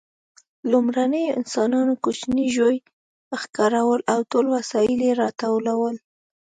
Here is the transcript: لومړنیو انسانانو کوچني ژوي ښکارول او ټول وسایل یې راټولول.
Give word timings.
لومړنیو 0.71 1.35
انسانانو 1.39 1.93
کوچني 2.03 2.45
ژوي 2.55 2.77
ښکارول 3.41 4.01
او 4.13 4.19
ټول 4.31 4.45
وسایل 4.55 4.99
یې 5.07 5.13
راټولول. 5.21 5.95